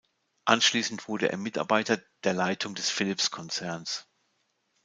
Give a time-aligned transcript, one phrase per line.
[0.45, 4.07] Anschließend wurde er Mitarbeiter der Leitung des Philips-Konzerns.